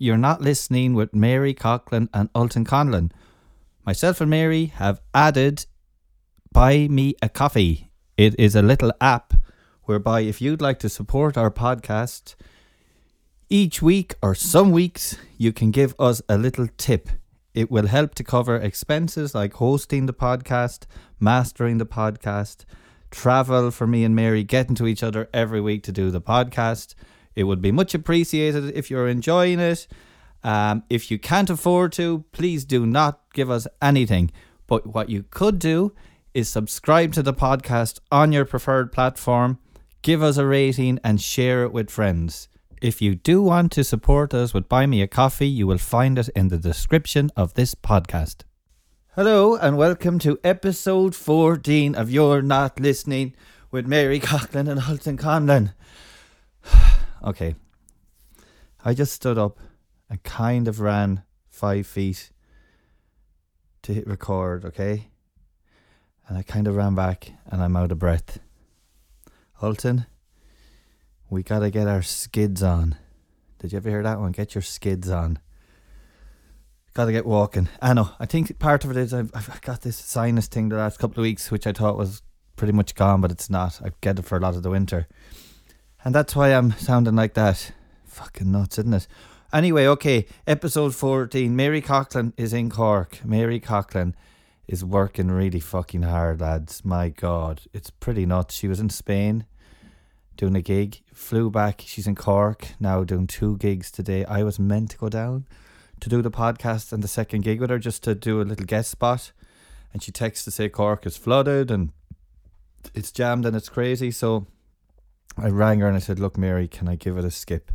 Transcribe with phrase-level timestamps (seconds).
[0.00, 3.10] You're Not Listening with Mary Coughlan and Ultan Conlon.
[3.84, 5.66] Myself and Mary have added
[6.52, 7.90] Buy Me a Coffee.
[8.16, 9.34] It is a little app
[9.82, 12.36] whereby if you'd like to support our podcast
[13.50, 17.08] each week or some weeks, you can give us a little tip.
[17.52, 20.86] It will help to cover expenses like hosting the podcast,
[21.18, 22.64] mastering the podcast,
[23.10, 26.94] travel for me and Mary, getting to each other every week to do the podcast.
[27.38, 29.86] It would be much appreciated if you're enjoying it.
[30.42, 34.32] Um, if you can't afford to, please do not give us anything.
[34.66, 35.92] But what you could do
[36.34, 39.60] is subscribe to the podcast on your preferred platform,
[40.02, 42.48] give us a rating, and share it with friends.
[42.82, 46.18] If you do want to support us with Buy Me a Coffee, you will find
[46.18, 48.42] it in the description of this podcast.
[49.14, 53.36] Hello, and welcome to episode 14 of You're Not Listening
[53.70, 55.72] with Mary Coughlan and Ultan Conlon.
[57.24, 57.54] Okay.
[58.84, 59.58] I just stood up
[60.08, 62.30] and kind of ran five feet
[63.82, 65.08] to hit record, okay?
[66.28, 68.38] And I kind of ran back and I'm out of breath.
[69.62, 70.06] Ultan,
[71.30, 72.96] we gotta get our skids on.
[73.58, 74.32] Did you ever hear that one?
[74.32, 75.40] Get your skids on.
[76.94, 77.68] Gotta get walking.
[77.82, 78.10] Ah, I know.
[78.20, 81.20] I think part of it is I've, I've got this sinus thing the last couple
[81.20, 82.22] of weeks, which I thought was
[82.56, 83.80] pretty much gone, but it's not.
[83.84, 85.08] I get it for a lot of the winter.
[86.04, 87.72] And that's why I'm sounding like that.
[88.06, 89.08] Fucking nuts, isn't it?
[89.52, 91.54] Anyway, okay, episode 14.
[91.54, 93.24] Mary Coughlan is in Cork.
[93.24, 94.14] Mary Coughlan
[94.68, 96.84] is working really fucking hard, lads.
[96.84, 98.54] My God, it's pretty nuts.
[98.54, 99.46] She was in Spain
[100.36, 101.82] doing a gig, flew back.
[101.84, 104.24] She's in Cork now doing two gigs today.
[104.26, 105.46] I was meant to go down
[106.00, 108.66] to do the podcast and the second gig with her just to do a little
[108.66, 109.32] guest spot.
[109.92, 111.90] And she texts to say Cork is flooded and
[112.94, 114.10] it's jammed and it's crazy.
[114.10, 114.46] So
[115.40, 117.70] I rang her and I said, Look, Mary, can I give it a skip?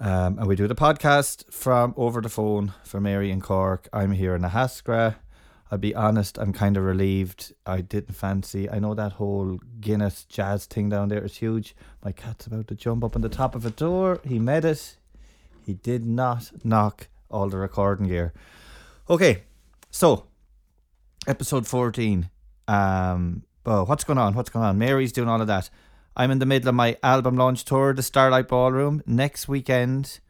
[0.00, 3.88] Um, and we do the podcast from over the phone for Mary in Cork.
[3.92, 5.14] I'm here in Ahascragh.
[5.70, 7.54] I'll be honest, I'm kind of relieved.
[7.64, 8.68] I didn't fancy.
[8.68, 11.76] I know that whole Guinness jazz thing down there is huge.
[12.04, 14.20] My cat's about to jump up on the top of a door.
[14.26, 14.96] He made it.
[15.64, 18.32] He did not knock all the recording gear.
[19.08, 19.44] Okay,
[19.90, 20.26] so
[21.26, 22.28] episode 14.
[22.66, 24.34] Um, oh, what's going on?
[24.34, 24.76] What's going on?
[24.76, 25.70] Mary's doing all of that.
[26.14, 29.02] I'm in the middle of my album launch tour, the Starlight Ballroom.
[29.06, 30.20] Next weekend,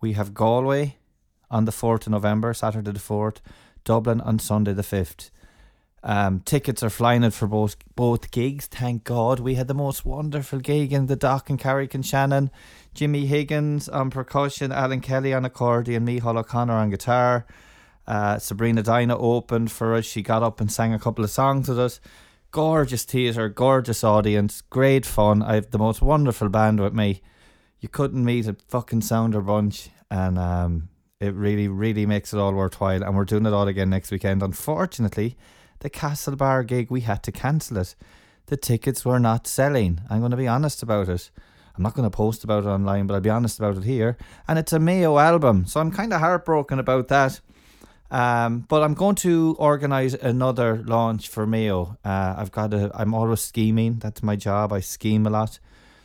[0.00, 0.96] we have Galway
[1.48, 3.36] on the 4th of November, Saturday the 4th,
[3.84, 5.30] Dublin on Sunday the 5th.
[6.02, 8.66] Um, tickets are flying in for both both gigs.
[8.66, 12.50] Thank God we had the most wonderful gig in the dock in Carrick-on-Shannon.
[12.94, 17.46] Jimmy Higgins on percussion, Alan Kelly on accordion, Micheál O'Connor on guitar.
[18.04, 20.06] Uh, Sabrina Dinah opened for us.
[20.06, 22.00] She got up and sang a couple of songs with us
[22.50, 25.42] gorgeous theatre, gorgeous audience, great fun.
[25.42, 27.22] I have the most wonderful band with me.
[27.80, 30.88] You couldn't meet a fucking sounder bunch, and um,
[31.20, 33.02] it really, really makes it all worthwhile.
[33.02, 34.42] And we're doing it all again next weekend.
[34.42, 35.36] Unfortunately,
[35.78, 37.94] the Castlebar gig we had to cancel it.
[38.46, 40.00] The tickets were not selling.
[40.10, 41.30] I'm going to be honest about it.
[41.76, 44.18] I'm not going to post about it online, but I'll be honest about it here.
[44.48, 47.40] And it's a Mayo album, so I'm kind of heartbroken about that.
[48.10, 51.96] Um, but I'm going to organise another launch for Mayo.
[52.04, 52.90] Uh, I've got a.
[52.94, 54.00] I'm always scheming.
[54.00, 54.72] That's my job.
[54.72, 55.60] I scheme a lot.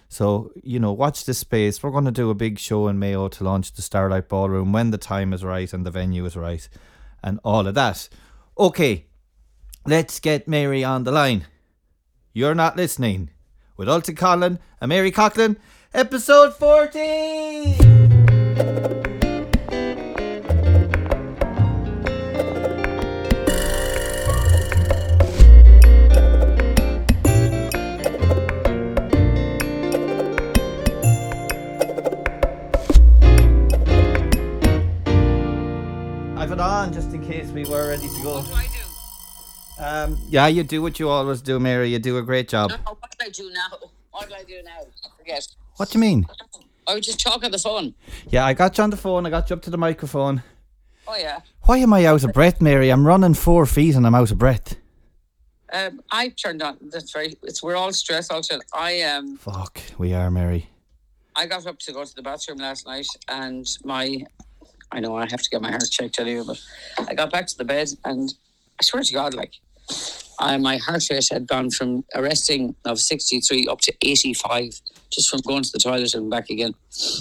[0.07, 1.81] So you know, watch this space.
[1.81, 4.91] We're going to do a big show in Mayo to launch the Starlight Ballroom when
[4.91, 6.69] the time is right and the venue is right,
[7.23, 8.07] and all of that.
[8.57, 9.07] Okay,
[9.85, 11.47] let's get Mary on the line.
[12.33, 13.31] You're not listening
[13.77, 15.57] with Ultan Conlon and Mary Coughlan,
[15.91, 17.75] episode fourteen.
[37.67, 38.35] We were ready to go.
[38.35, 39.83] What do I do?
[39.83, 41.89] Um, yeah, you do what you always do, Mary.
[41.89, 42.69] You do a great job.
[42.69, 43.77] No, what do I do now?
[44.11, 44.85] What do I do now?
[45.03, 45.47] I forget.
[45.77, 46.27] What do you mean?
[46.87, 47.95] I was just talking on the phone.
[48.29, 49.25] Yeah, I got you on the phone.
[49.25, 50.43] I got you up to the microphone.
[51.07, 51.39] Oh yeah.
[51.63, 52.89] Why am I out of breath, Mary?
[52.89, 54.75] I'm running four feet and I'm out of breath.
[55.73, 56.77] Um, I turned on.
[56.81, 57.37] That's right.
[57.43, 58.47] It's we're all stressed out.
[58.73, 60.69] I um Fuck, we are, Mary.
[61.35, 64.25] I got up to go to the bathroom last night, and my
[64.91, 66.61] I know I have to get my heart checked anyway, but
[67.07, 68.33] I got back to the bed, and
[68.79, 69.53] I swear to God, like
[70.39, 74.33] I, my heart rate had gone from a resting of sixty three up to eighty
[74.33, 74.79] five
[75.11, 76.73] just from going to the toilet and back again.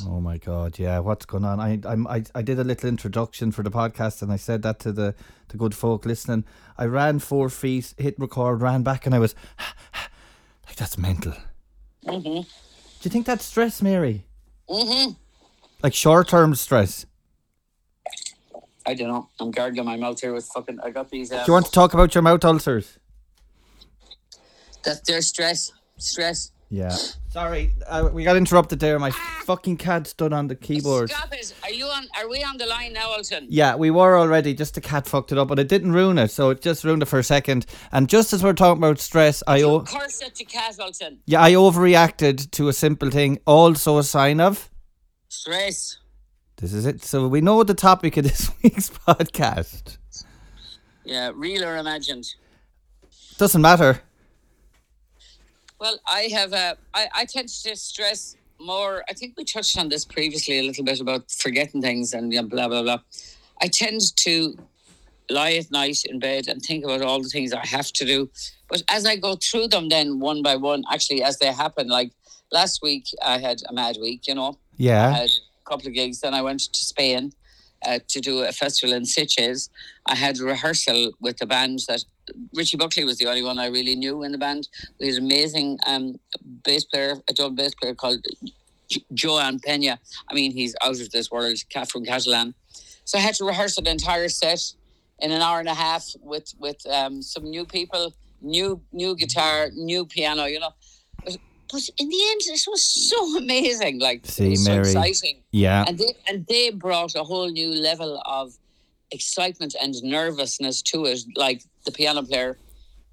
[0.06, 0.98] Oh my god, yeah.
[0.98, 1.60] What's going on?
[1.60, 4.78] I I'm, I I did a little introduction for the podcast and I said that
[4.80, 5.14] to the
[5.48, 6.44] the good folk listening.
[6.76, 9.34] I ran four feet, hit record, ran back, and I was
[10.66, 11.34] like, that's mental.
[12.06, 12.22] Mhm.
[12.44, 14.24] Do you think that's stress, Mary?
[14.68, 15.16] Mhm.
[15.82, 17.06] Like short term stress.
[18.86, 19.28] I don't know.
[19.40, 20.78] I'm gargling my mouth here with fucking.
[20.82, 21.32] I got these.
[21.32, 22.98] Uh, Do you want to talk about your mouth ulcers?
[24.84, 25.72] That's their stress.
[25.96, 26.50] Stress.
[26.70, 26.96] Yeah.
[27.30, 28.98] Sorry, uh, we got interrupted there.
[28.98, 29.10] My
[29.44, 31.10] fucking cat stood on the keyboard.
[31.10, 31.54] Stop it.
[31.62, 32.06] Are you on?
[32.18, 33.46] Are we on the line now, Ultan?
[33.48, 34.54] Yeah, we were already.
[34.54, 36.30] Just the cat fucked it up, but it didn't ruin it.
[36.30, 37.66] So it just ruined it for a second.
[37.92, 41.20] And just as we're talking about stress, I o- Curse at your cat, Ultan.
[41.26, 43.38] yeah I overreacted to a simple thing.
[43.46, 44.70] Also a sign of
[45.28, 45.98] Stress.
[46.56, 47.02] This is it.
[47.04, 49.98] So we know the topic of this week's podcast.
[51.04, 52.26] Yeah, real or imagined.
[53.38, 54.00] Doesn't matter.
[55.80, 56.52] Well, I have.
[56.52, 59.04] Uh, I I tend to stress more.
[59.08, 62.68] I think we touched on this previously a little bit about forgetting things and blah
[62.68, 62.98] blah blah.
[63.60, 64.56] I tend to
[65.30, 68.30] lie at night in bed and think about all the things I have to do.
[68.68, 72.12] But as I go through them, then one by one, actually, as they happen, like
[72.52, 74.26] last week, I had a mad week.
[74.28, 75.10] You know, I Yeah.
[75.12, 76.20] had a couple of gigs.
[76.20, 77.32] Then I went to Spain
[77.84, 79.68] uh, to do a festival in Sitges.
[80.06, 82.04] I had a rehearsal with the band that
[82.54, 84.68] Richie Buckley was the only one I really knew in the band.
[84.98, 86.18] We had an amazing um,
[86.64, 88.24] bass player, a double bass player called
[89.12, 89.98] Joan Pena.
[90.28, 92.54] I mean, he's out of this world, cat from Catalan.
[93.04, 94.60] So I had to rehearse an entire set
[95.18, 99.68] in an hour and a half with with um, some new people, new new guitar,
[99.74, 100.44] new piano.
[100.46, 100.70] You know,
[101.74, 104.00] but, in the end, this was so amazing.
[104.00, 104.84] Like, See, it was Mary.
[104.84, 105.84] so exciting Yeah.
[105.86, 108.54] and they and they brought a whole new level of
[109.10, 111.20] excitement and nervousness to it.
[111.36, 112.58] Like the piano player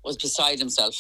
[0.04, 0.96] was beside himself.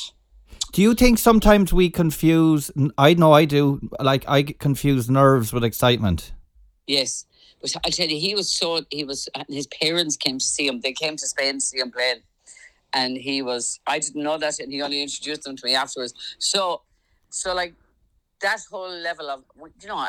[0.74, 2.72] Do you think sometimes we confuse?
[2.98, 3.63] I know I do.
[4.00, 6.31] Like I confuse nerves with excitement.
[6.88, 7.25] Yes,
[7.62, 9.28] but I tell you, he was so he was.
[9.36, 10.81] and His parents came to see him.
[10.81, 12.16] They came to Spain to see him play,
[12.94, 13.80] and he was.
[13.88, 16.13] I didn't know that, and he only introduced them to me afterwards.
[16.40, 16.81] So,
[17.31, 17.74] so like
[18.42, 19.44] that whole level of
[19.81, 20.06] you know,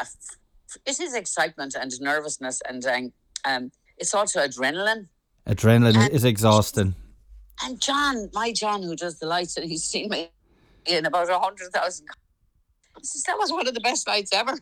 [0.86, 3.12] it is excitement and nervousness, and um,
[3.44, 5.08] um it's also adrenaline.
[5.46, 6.94] Adrenaline And- is exhausting.
[7.64, 10.30] And John, my John, who does the lights, and he's seen me
[10.86, 12.06] in about a hundred thousand.
[12.98, 14.58] He says, That was one of the best nights ever.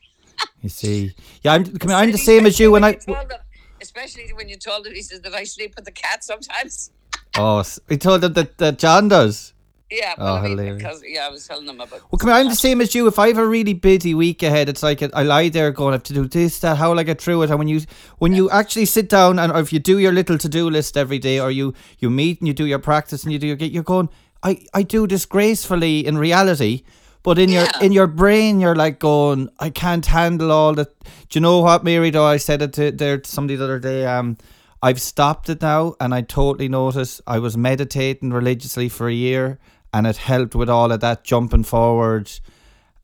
[0.62, 1.64] You see, yeah, I'm.
[1.64, 2.92] Come I'm the same as you when I.
[2.94, 3.40] told him-
[3.80, 6.90] especially when you told him, he says that I sleep with the cat sometimes.
[7.36, 9.54] Oh, we told him that, that John does.
[9.90, 10.76] Yeah, Oh, I mean, hilarious.
[10.78, 12.00] because yeah, I was telling them about.
[12.12, 13.08] Well, come on, I'm the same as you.
[13.08, 15.96] If I have a really busy week ahead, it's like I lie there going, I
[15.96, 16.76] have to do this, that.
[16.76, 17.50] How will I get through it?
[17.50, 17.80] And when you
[18.18, 20.96] when you actually sit down and or if you do your little to do list
[20.96, 23.56] every day, or you you meet and you do your practice and you do your
[23.56, 24.08] you're going,
[24.44, 26.82] I I do this gracefully in reality.
[27.22, 30.84] But in your in your brain, you're like going, I can't handle all the.
[30.84, 32.10] Do you know what, Mary?
[32.10, 34.06] Though I said it to there to somebody the other day.
[34.06, 34.38] Um,
[34.82, 37.20] I've stopped it now, and I totally noticed.
[37.26, 39.58] I was meditating religiously for a year,
[39.92, 42.30] and it helped with all of that jumping forward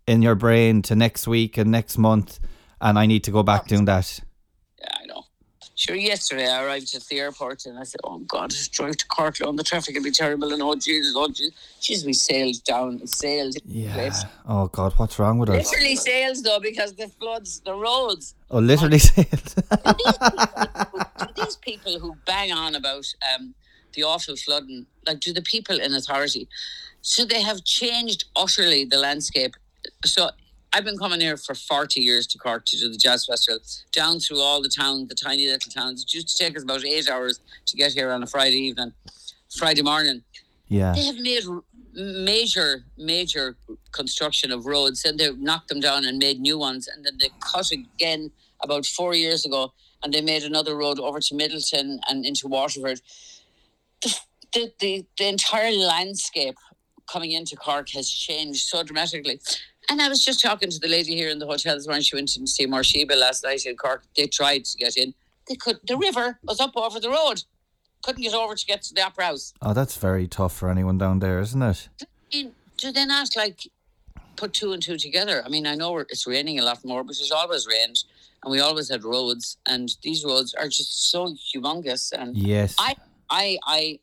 [0.06, 2.38] in your brain to next week and next month.
[2.80, 4.20] And I need to go back doing that.
[4.78, 5.24] Yeah, I know.
[5.74, 9.36] Sure, yesterday I arrived at the airport and I said, "Oh God, drive to Cork
[9.44, 11.28] on the traffic will be terrible." And oh Jesus, oh
[11.80, 13.56] Jesus, we sailed down, sailed.
[13.66, 13.92] Yeah.
[13.92, 14.24] Place.
[14.48, 15.70] Oh God, what's wrong with us?
[15.70, 18.34] Literally sails though because the floods, the roads.
[18.50, 19.54] Oh, literally sailed.
[21.18, 23.54] do these people who bang on about um,
[23.96, 26.48] the awful flooding, like, do the people in authority,
[27.00, 29.54] So they have changed utterly the landscape?
[30.04, 30.30] So
[30.72, 33.60] I've been coming here for 40 years to Cork to do the Jazz Festival,
[33.92, 36.02] down through all the towns, the tiny little towns.
[36.02, 38.92] It used to take us about eight hours to get here on a Friday evening,
[39.58, 40.22] Friday morning.
[40.68, 40.92] yeah.
[40.92, 41.44] They have made
[41.94, 43.56] major, major
[43.92, 46.88] construction of roads and they knocked them down and made new ones.
[46.88, 48.30] And then they cut again
[48.62, 53.00] about four years ago and they made another road over to Midleton and into Waterford.
[54.02, 56.56] The, the, the, entire landscape
[57.10, 59.40] coming into Cork has changed so dramatically.
[59.90, 62.02] And I was just talking to the lady here in the hotel this morning.
[62.02, 64.04] She went to see Marshiba last night in Cork.
[64.16, 65.14] They tried to get in.
[65.48, 65.78] They could.
[65.86, 67.44] The river was up over the road.
[68.02, 69.52] Couldn't get over to get to the opera house.
[69.62, 71.88] Oh, that's very tough for anyone down there, isn't it?
[72.32, 73.68] mean, do they not like
[74.36, 75.42] put two and two together?
[75.44, 78.04] I mean, I know it's raining a lot more, but it's always rained,
[78.42, 82.12] and we always had roads, and these roads are just so humongous.
[82.12, 82.74] And Yes.
[82.78, 82.96] I,
[83.30, 83.98] I, I,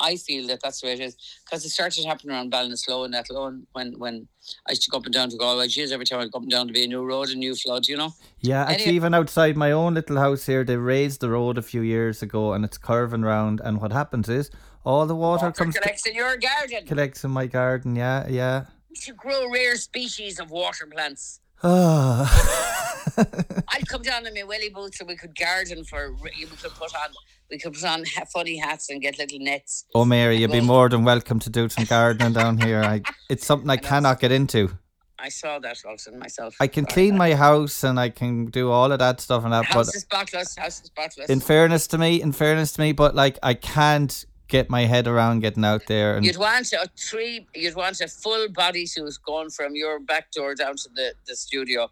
[0.00, 3.14] I feel that that's the way it is because it started happening around Ballinasloe and
[3.14, 4.28] Athlone when when
[4.66, 5.66] I used to go up and down to Galway.
[5.68, 7.54] Geez, every time I'd go up and down to be a new road, a new
[7.56, 8.12] flood, you know.
[8.40, 11.62] Yeah, actually, Anyway- even outside my own little house here, they raised the road a
[11.62, 13.60] few years ago, and it's curving round.
[13.64, 14.50] And what happens is
[14.84, 16.86] all the water Water comes to, collects in your garden.
[16.86, 17.96] collects in my garden.
[17.96, 18.66] Yeah, yeah.
[18.90, 21.40] You should grow rare species of water plants.
[21.62, 22.74] Ah,
[23.68, 26.14] I'd come down in my welly boots and we could garden for.
[26.22, 27.10] We could put on.
[27.50, 29.86] We could put on funny hats and get little nets.
[29.94, 32.82] oh, Mary, you'd be more than welcome to do some gardening down here.
[32.82, 34.76] I, it's something I cannot get into.
[35.18, 36.54] I saw that also myself.
[36.60, 39.64] I can clean my house and I can do all of that stuff and that.
[39.64, 40.56] House But is spotless.
[40.56, 41.28] House is spotless.
[41.28, 45.06] in fairness to me, in fairness to me, but like I can't get my head
[45.06, 47.46] around getting out there and You'd want a three.
[47.54, 51.90] You'd want a full bodysuit going from your back door down to the, the studio,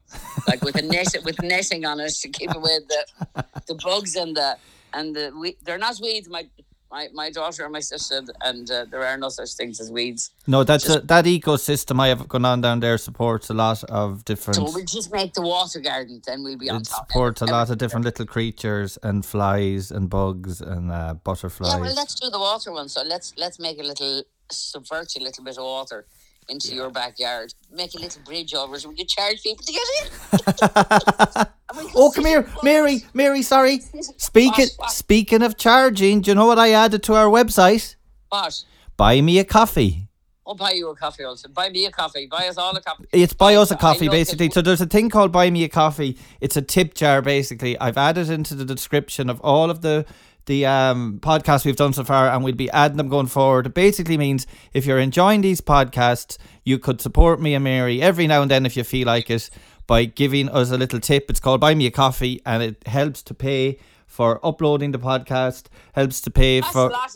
[0.48, 4.36] like with a net with netting on it to keep away the the bugs and
[4.36, 4.56] the
[4.94, 6.28] and the we, they're not weeds.
[6.28, 6.48] My
[6.90, 10.30] my my daughter and my sister and uh, there are no such things as weeds.
[10.46, 14.24] no, that's a, that ecosystem I have gone on down there supports a lot of
[14.24, 14.56] different.
[14.56, 17.10] So we'll just make the water garden, then we'll be on It top.
[17.10, 21.72] supports a lot of different little creatures and flies and bugs and uh, butterflies.
[21.72, 22.88] Yeah, well, let's do the water one.
[22.88, 26.06] So let's let's make a little subvert a little bit of water
[26.48, 27.52] into your backyard.
[27.72, 31.46] Make a little bridge over so we can charge people to get in.
[31.76, 33.04] And we can Oh, come here, Mary.
[33.14, 33.80] Mary, sorry.
[34.16, 34.90] Speaking What, what?
[34.90, 37.96] speaking of charging, do you know what I added to our website?
[38.28, 38.64] What?
[38.96, 40.08] Buy me a coffee.
[40.46, 41.52] I'll buy you a coffee, Ultan.
[41.52, 42.28] Buy me a coffee.
[42.30, 43.04] Buy us all a coffee.
[43.12, 44.48] It's buy us a coffee basically.
[44.50, 46.16] So there's a thing called buy me a coffee.
[46.40, 47.76] It's a tip jar basically.
[47.80, 50.06] I've added into the description of all of the
[50.46, 53.66] the um, podcasts we've done so far, and we'll be adding them going forward.
[53.66, 58.28] It basically means if you're enjoying these podcasts, you could support me and Mary every
[58.28, 59.50] now and then if you feel like it
[59.86, 61.30] by giving us a little tip.
[61.30, 65.64] It's called buy me a coffee, and it helps to pay for uploading the podcast.
[65.92, 67.10] Helps to pay That's for a lot.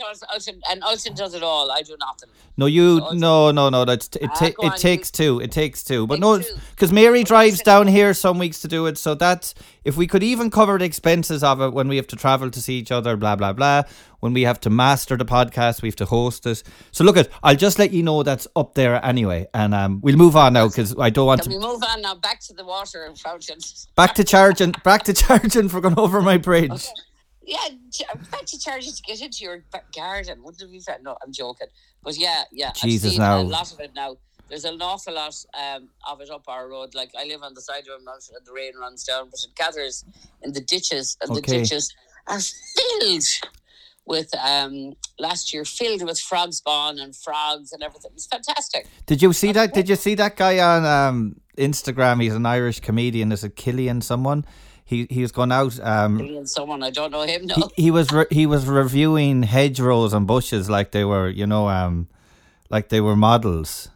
[0.70, 1.70] And Ultan does it all.
[1.70, 2.28] I do nothing.
[2.56, 3.84] no, you So- no no no.
[3.84, 4.28] That's it.
[4.30, 5.40] Ah, Ta- on, it you- takes two.
[5.40, 6.06] It takes two.
[6.06, 8.98] But no, because Mary drives down here some weeks to do it.
[8.98, 12.16] So that's if we could even cover the expenses of it when we have to
[12.16, 13.16] travel to see each other.
[13.16, 13.82] Blah blah blah.
[14.20, 16.62] When we have to master the podcast, we have to host it.
[16.92, 17.28] So look at.
[17.42, 20.68] I'll just let you know that's up there anyway, and um, we'll move on now
[20.68, 21.58] because I don't want Can to.
[21.58, 23.58] we move on now back to the water fountain?
[23.96, 24.74] Back to charging.
[24.84, 26.86] back to charging for going over my bridge.
[27.42, 27.58] Yeah,
[27.90, 29.64] ch- back to charges to get into your
[29.96, 30.42] garden.
[30.42, 31.02] What did we find?
[31.02, 31.68] No, I'm joking.
[32.02, 32.72] But yeah, yeah.
[32.72, 33.40] Jesus, I've seen now.
[33.40, 34.16] a lot of it now.
[34.48, 36.94] There's an awful lot um, of it up our road.
[36.94, 39.40] Like I live on the side of a mountain and the rain runs down, but
[39.42, 40.04] it gathers
[40.42, 41.94] in the ditches, and the ditches
[42.26, 43.24] are filled
[44.10, 48.10] with um last year filled with frog spawn and frogs and everything.
[48.14, 48.86] It's fantastic.
[49.06, 49.72] Did you see that?
[49.72, 52.20] Did you see that guy on um, Instagram?
[52.20, 53.32] He's an Irish comedian.
[53.32, 54.02] Is it Killian?
[54.02, 54.44] Someone.
[54.84, 55.78] He he was going out.
[55.80, 57.46] Um, someone I don't know him.
[57.46, 61.46] No, he, he was re- he was reviewing hedgerows and bushes like they were you
[61.46, 62.08] know um
[62.68, 63.88] like they were models.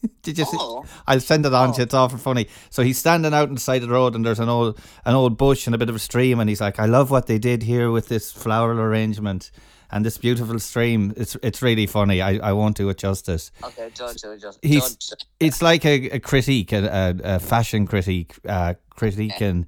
[0.22, 0.56] Did you see?
[0.60, 0.84] Oh.
[1.06, 1.76] I'll send it on to Oh.
[1.78, 1.82] you.
[1.84, 2.46] It's awful funny.
[2.70, 5.14] So he's standing out on the side of the road, and there's an old an
[5.14, 7.38] old bush and a bit of a stream, and he's like, "I love what they
[7.38, 9.50] did here with this floral arrangement
[9.90, 11.12] and this beautiful stream.
[11.16, 12.20] It's it's really funny.
[12.22, 13.50] I, I won't do it justice.
[13.64, 14.40] okay, don't do it.
[14.40, 15.24] Just He's- don't.
[15.40, 16.84] It's like a, a critique, a,
[17.24, 19.64] a, a fashion critique, uh, critique, and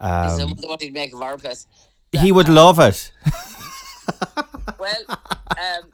[0.00, 1.66] Is um, it what he'd make of our place?
[2.12, 3.10] he would love it.
[4.78, 5.92] Well, um,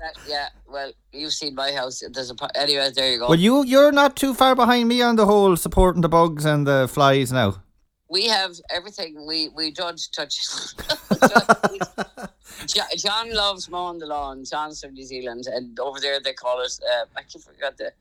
[0.00, 0.48] that, yeah.
[0.68, 2.02] Well, you've seen my house.
[2.12, 2.90] There's a anyway.
[2.94, 3.28] There you go.
[3.28, 6.66] Well, you you're not too far behind me on the whole supporting the bugs and
[6.66, 7.62] the flies now.
[8.08, 9.26] we have everything.
[9.26, 10.36] We we don't touch.
[12.96, 14.44] John loves mowing the lawn.
[14.44, 16.78] John's from New Zealand, and over there they call it.
[16.82, 17.92] Uh, I forgot the.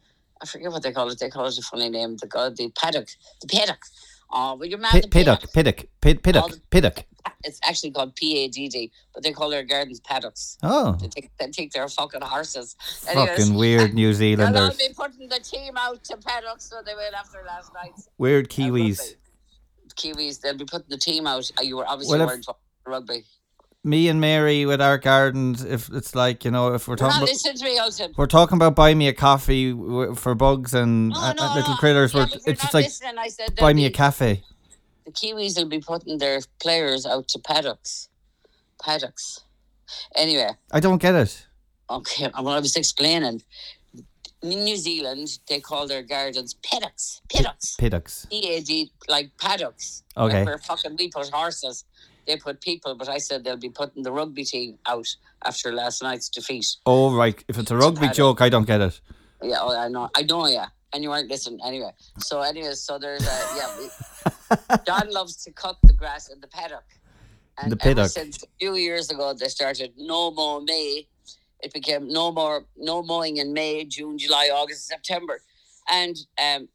[0.42, 1.20] I forget what they call it.
[1.20, 2.18] They call it a funny name.
[2.18, 3.10] The god, the paddock,
[3.42, 3.80] the paddock.
[4.32, 7.04] Oh, but your man, P- Piddock, Piddock, Pid- Piddock, the- Piddock.
[7.44, 10.58] It's actually called P A D D, but they call their gardens paddocks.
[10.62, 12.76] Oh, They take, they think they're fucking horses.
[13.08, 14.78] Anyways, fucking weird New They'll all Zealanders.
[14.78, 17.94] be putting the team out to paddocks, so they will after last night.
[18.18, 19.16] Weird Kiwis.
[19.96, 21.50] Kiwis, they'll be putting the team out.
[21.58, 22.46] Uh, You were obviously Well, if-
[22.86, 23.24] rugby.
[23.86, 25.64] Me and Mary with our gardens.
[25.64, 28.14] If it's like you know, if we're talking about, listening to me, Ultan.
[28.18, 31.70] we're talking about buy me a coffee w- for bugs and No, uh, no, little
[31.74, 31.78] no.
[31.78, 32.14] critters.
[32.14, 33.18] Yeah, we're, but you're it's not just like listening.
[33.20, 34.44] I said buy they'll me a be- cafe.
[35.06, 38.10] The Kiwis will be putting their players out to paddocks.
[38.84, 39.42] Paddocks.
[40.16, 41.46] Anyway, I don't get it.
[41.88, 43.44] okay, what I was explaining,
[44.42, 47.22] in New Zealand, they call their gardens paddocks.
[47.32, 47.76] Paddocks.
[47.78, 48.26] Paddocks.
[48.32, 50.02] P A D like paddocks.
[50.18, 50.40] Okay.
[50.40, 51.86] Like where fucking we put horses,
[52.28, 52.96] they put people.
[52.96, 55.08] But I said they'll be putting the rugby team out
[55.46, 56.66] after last night's defeat.
[56.86, 59.00] Oh right, if it's a rugby joke, I don't get it.
[59.42, 60.68] Yeah, oh, I know, I know, yeah.
[60.94, 61.92] And you weren't listening anyway.
[62.20, 63.88] So, anyway, so there's uh,
[64.50, 64.78] yeah.
[64.88, 66.86] John loves to cut the grass in the paddock.
[67.62, 68.10] And The paddock.
[68.10, 71.08] since a few years ago, they started no more May.
[71.60, 75.42] It became no more no mowing in May, June, July, August, September,
[75.92, 76.70] and um,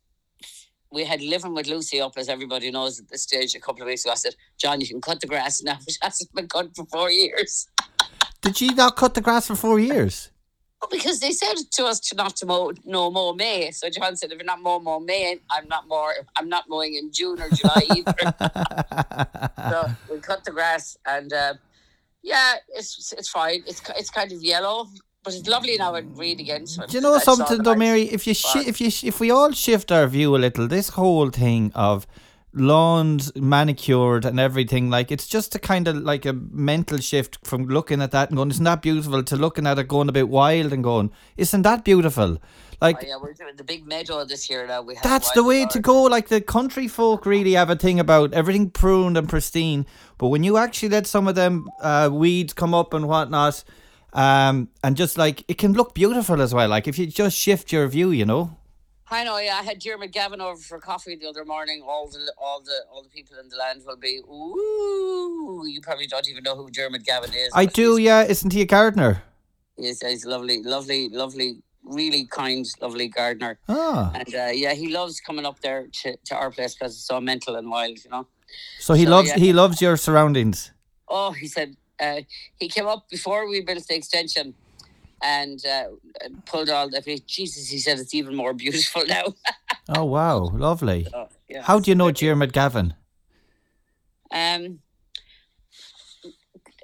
[0.92, 3.54] we had living with Lucy up, as everybody knows at this stage.
[3.54, 5.98] A couple of weeks ago, I said, "John, you can cut the grass now." which
[6.02, 7.66] hasn't been cut for four years.
[8.42, 10.30] Did she not cut the grass for four years?
[10.80, 13.70] Well, because they said to us to not to mow no more May.
[13.70, 16.14] So John said, if you're not mowing more May, I'm not more.
[16.36, 18.14] I'm not mowing in June or July either.
[19.70, 21.54] so we cut the grass, and uh,
[22.22, 23.62] yeah, it's it's fine.
[23.66, 24.86] It's it's kind of yellow.
[25.22, 26.66] But it's lovely now and read again.
[26.66, 27.74] So Do you know something though.
[27.74, 28.02] Mary?
[28.02, 30.90] If you shi if you sh- if we all shift our view a little, this
[30.90, 32.06] whole thing of
[32.52, 37.66] lawns manicured and everything, like it's just a kind of like a mental shift from
[37.66, 40.28] looking at that and going, "Isn't that beautiful?" to looking at it going a bit
[40.28, 42.38] wild and going, "Isn't that beautiful?"
[42.80, 44.80] Like Oh, yeah, we're doing the big meadow this year now.
[44.80, 46.04] We have That's the way to go.
[46.04, 49.84] Like the country folk really have a thing about everything pruned and pristine.
[50.16, 53.62] But when you actually let some of them uh, weeds come up and whatnot,
[54.12, 56.68] um, and just like it can look beautiful as well.
[56.68, 58.56] Like if you just shift your view, you know.
[59.12, 59.38] I know.
[59.38, 61.82] Yeah, I had Diarmuid Gavin over for coffee the other morning.
[61.84, 64.20] All the all the all the people in the land will be.
[64.30, 67.50] Ooh, you probably don't even know who Diarmuid Gavin is.
[67.54, 68.22] I do, yeah.
[68.22, 69.22] Isn't he a gardener?
[69.76, 73.58] He's, he's lovely, lovely, lovely, really kind, lovely gardener.
[73.68, 77.04] Ah, And uh, yeah, he loves coming up there to, to our place because it's
[77.06, 78.26] so mental and wild, you know.
[78.78, 79.38] so he So, loves yeah.
[79.38, 80.70] he loves your surroundings.
[81.08, 82.20] Oh, he said uh,
[82.58, 84.54] he came up before we built the extension
[85.22, 85.84] and uh,
[86.46, 87.20] pulled all the.
[87.26, 89.34] Jesus, he said it's even more beautiful now.
[89.88, 91.06] Oh wow, lovely.
[91.48, 91.62] Yeah.
[91.62, 92.94] How do you know Diarmuid Gavin?
[94.32, 94.78] Um,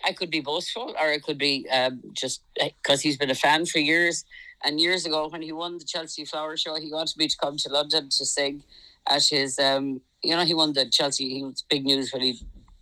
[0.05, 3.67] I could be boastful, or it could be um, just because he's been a fan
[3.67, 4.25] for years.
[4.65, 7.57] And years ago, when he won the Chelsea Flower Show, he wanted me to come
[7.59, 8.65] to London to sing
[9.09, 9.59] at his.
[9.59, 11.29] Um, you know, he won the Chelsea.
[11.29, 12.41] He was big news when he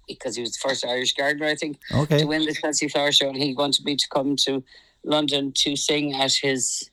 [0.08, 2.18] because he was the first Irish gardener, I think, Okay.
[2.18, 4.62] to win the Chelsea Flower Show, and he wanted me to come to
[5.04, 6.90] London to sing at his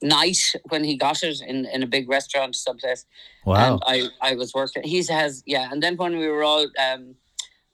[0.00, 0.38] night
[0.68, 3.04] when he got it in, in a big restaurant someplace.
[3.44, 3.80] Wow.
[3.84, 4.82] And I, I was working.
[4.84, 5.68] He has, yeah.
[5.70, 7.14] And then when we were all, um,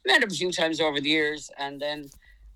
[0.07, 2.09] met him a few times over the years, and then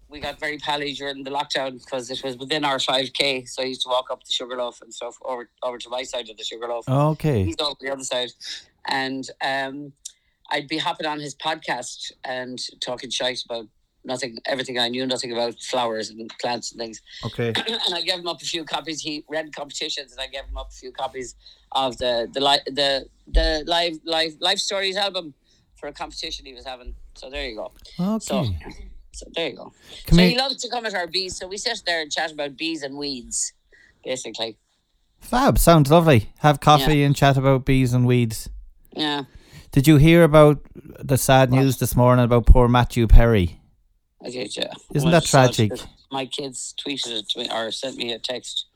[0.08, 3.46] we got very pally during the lockdown because it was within our 5K.
[3.46, 6.30] So I used to walk up the Sugarloaf and stuff over, over to my side
[6.30, 6.88] of the Sugarloaf.
[6.88, 7.44] Okay.
[7.44, 8.30] He's over the other side.
[8.86, 9.92] And um,
[10.50, 13.66] I'd be hopping on his podcast and talking shite about
[14.04, 17.48] nothing, everything I knew, nothing about flowers and plants and things Okay.
[17.86, 19.00] and I gave him up a few copies.
[19.00, 21.34] He ran competitions, and I gave him up a few copies
[21.72, 25.34] of the the li- the the live live life stories album
[25.76, 26.94] for a competition he was having.
[27.14, 27.72] So there you go.
[28.20, 28.56] So, Okay.
[29.12, 29.72] so there you go.
[30.06, 31.36] Come so here- he loves to come at our bees.
[31.36, 33.52] So we sit there and chat about bees and weeds,
[34.04, 34.56] basically.
[35.20, 35.58] Fab.
[35.58, 36.32] Sounds lovely.
[36.38, 38.48] Have coffee and chat about bees and weeds.
[38.96, 39.24] Yeah,
[39.70, 43.60] Did you hear about the sad news this morning about poor Matthew Perry?
[44.24, 44.56] I did.
[44.56, 44.72] Yeah.
[44.94, 45.72] Isn't that tragic?
[46.10, 48.66] My kids tweeted it to me or sent me a text.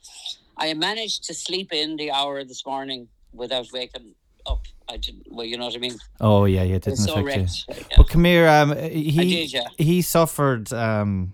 [0.57, 4.13] I managed to sleep in the hour this morning without waking
[4.45, 4.65] up.
[4.87, 5.25] I didn't.
[5.31, 5.97] Well, you know what I mean.
[6.21, 7.75] Oh yeah, yeah, it didn't so affect you.
[7.75, 7.83] Yeah.
[7.97, 9.67] But come here, um, he did, yeah.
[9.77, 10.71] he suffered.
[10.71, 11.33] Um,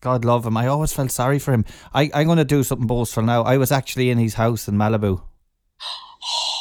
[0.00, 0.56] God love him.
[0.56, 1.64] I always felt sorry for him.
[1.92, 3.42] I I'm going to do something boastful now.
[3.42, 5.20] I was actually in his house in Malibu.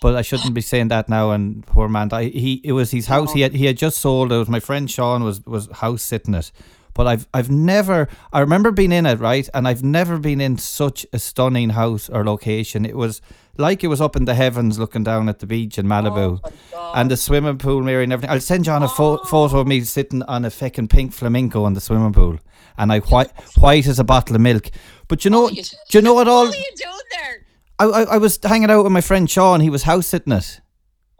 [0.00, 1.32] But I shouldn't be saying that now.
[1.32, 3.32] And poor man, I, he it was his house.
[3.32, 4.32] He had he had just sold.
[4.32, 6.52] It was my friend Sean was was house sitting it.
[6.94, 8.08] But I've I've never.
[8.32, 12.08] I remember being in it right, and I've never been in such a stunning house
[12.08, 12.84] or location.
[12.84, 13.20] It was
[13.56, 16.40] like it was up in the heavens, looking down at the beach in Malibu,
[16.74, 18.30] Oh and the swimming pool mirror and everything.
[18.30, 19.24] I'll send you on a pho- oh.
[19.24, 22.38] photo of me sitting on a fucking pink flamingo in the swimming pool,
[22.76, 24.70] and I white white as a bottle of milk.
[25.08, 26.46] But you know, you- do you know what all?
[26.46, 27.44] What are you doing there?
[27.78, 29.60] I, I I was hanging out with my friend Sean.
[29.60, 30.60] He was house sitting it.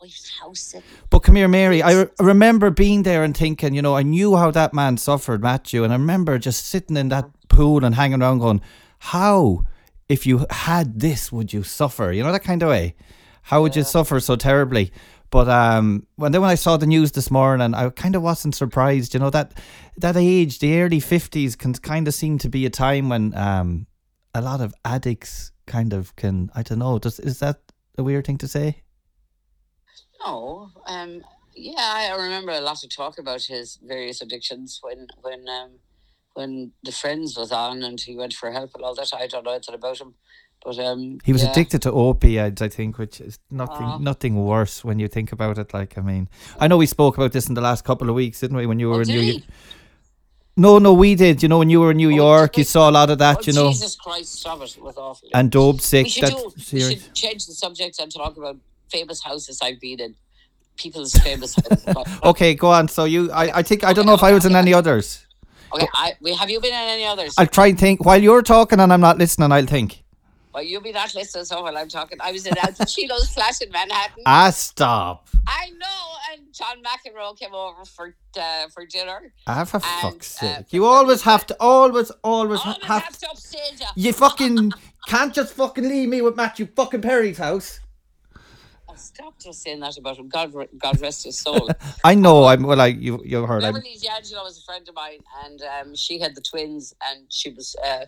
[0.00, 0.06] Oh,
[0.40, 0.88] house sitting.
[1.10, 1.82] But come here, Mary.
[1.82, 5.42] I re- remember being there and thinking, you know, I knew how that man suffered,
[5.42, 8.60] Matthew, and I remember just sitting in that pool and hanging around, going,
[8.98, 9.64] "How,
[10.08, 12.94] if you had this, would you suffer?" You know that kind of way.
[13.42, 14.92] How would you suffer so terribly?
[15.30, 18.54] But um, when then when I saw the news this morning, I kind of wasn't
[18.54, 19.14] surprised.
[19.14, 19.54] You know that
[19.96, 23.86] that age, the early fifties, can kind of seem to be a time when um,
[24.34, 26.50] a lot of addicts kind of can.
[26.54, 26.98] I don't know.
[26.98, 27.58] Does is that
[27.96, 28.82] a weird thing to say?
[30.24, 31.22] No, um,
[31.54, 35.70] yeah, I remember a lot of talk about his various addictions when when um,
[36.34, 39.12] when the Friends was on and he went for help and all that.
[39.14, 40.14] I don't know anything about him,
[40.64, 41.50] but um, He was yeah.
[41.52, 43.98] addicted to opioids, I think, which is nothing Ah.
[43.98, 45.72] nothing worse when you think about it.
[45.72, 46.28] Like, I mean,
[46.60, 48.66] I know we spoke about this in the last couple of weeks, didn't we?
[48.66, 49.20] When you were Oh, in New?
[49.20, 49.42] York.
[50.58, 51.42] No, no, we did.
[51.42, 53.38] You know, when you were in New Oh, York, you saw a lot of that.
[53.38, 54.76] Oh, you know, Jesus Christ, stop it!
[54.76, 55.28] It was awful.
[55.32, 56.08] and Dobe we sick.
[56.08, 56.52] should That do.
[56.72, 58.56] We should change the subject and talk about
[58.90, 60.14] famous houses I've been in.
[60.76, 62.18] People's famous houses.
[62.24, 62.88] Okay, go on.
[62.88, 65.24] So you, I, I think I don't know if I was in any others.
[65.72, 67.34] Okay, I, we, have you been in any others?
[67.38, 69.52] I'll try and think while you're talking and I'm not listening.
[69.52, 70.02] I'll think.
[70.58, 73.60] Well, you'll be not listening, so while I'm talking, I was in Al Pacino's flat
[73.62, 74.24] in Manhattan.
[74.26, 75.28] Ah, stop.
[75.46, 79.32] I know, and John McEnroe came over for uh, for dinner.
[79.46, 80.72] Ah, for And, fuck's uh, sake!
[80.72, 83.02] You always have to, always, always Always have.
[83.04, 83.86] have to upstage you.
[84.08, 84.72] You fucking
[85.06, 87.78] can't just fucking leave me with Matthew fucking Perry's house.
[88.88, 90.28] Oh, stop just saying that about him.
[90.28, 91.68] God, God rest his soul.
[92.04, 92.46] I know.
[92.46, 92.80] I'm well.
[92.80, 93.62] I you you heard.
[93.62, 97.26] I'm, Beverly D'Angelo was a friend of mine, and um, she had the twins, and
[97.28, 98.06] she was uh,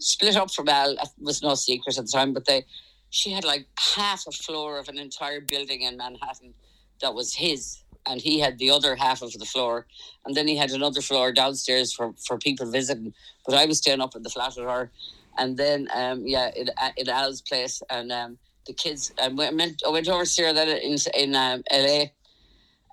[0.00, 0.92] split up from Al.
[0.92, 2.64] It was no secret at the time, but they,
[3.10, 6.54] she had like half a floor of an entire building in Manhattan
[7.00, 9.86] that was his, and he had the other half of the floor,
[10.24, 13.14] and then he had another floor downstairs for for people visiting.
[13.46, 14.90] But I was staying up in the flat with her,
[15.38, 19.12] and then um, yeah, in, in Al's place, and um, the kids.
[19.20, 22.06] I went, I went over to her then in in um, LA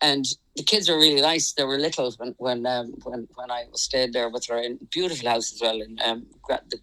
[0.01, 1.53] and the kids were really nice.
[1.53, 4.79] They were little when when um, when when I was staying there with her in
[4.91, 6.25] beautiful house as well in um
[6.69, 6.79] the,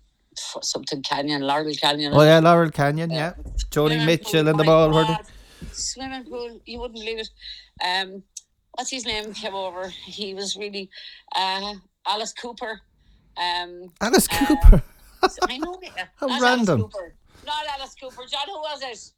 [0.62, 2.12] something Canyon, Laurel Canyon.
[2.14, 3.10] oh yeah, Laurel Canyon.
[3.10, 3.34] Yeah,
[3.70, 4.90] Joni Mitchell and the ball.
[4.90, 5.18] God.
[5.72, 7.28] Swimming pool, you wouldn't believe it.
[7.84, 8.22] Um,
[8.72, 9.88] what's his name came over?
[9.88, 10.90] He was really
[11.34, 11.74] uh,
[12.06, 12.80] Alice Cooper.
[13.36, 14.82] Um, Alice Uh, Cooper.
[15.48, 15.92] I know it.
[16.16, 16.80] How Not random.
[16.80, 17.14] Alice Cooper.
[17.46, 18.22] Not Alice Cooper.
[18.30, 19.12] John, who was it?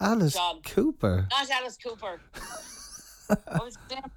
[0.00, 0.60] Alice John.
[0.62, 1.26] Cooper.
[1.30, 2.20] Not Alice Cooper.
[3.26, 4.10] what was his name?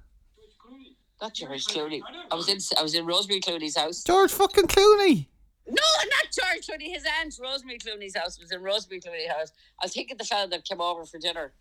[1.20, 2.00] Not George Clooney.
[2.30, 4.02] I was in I was in Rosemary Clooney's house.
[4.02, 5.26] George fucking Clooney.
[5.66, 6.92] No, not George Clooney.
[6.92, 9.52] His aunt Rosemary Clooney's house was in Rosemary Clooney's house.
[9.80, 11.52] I was thinking the fella that came over for dinner.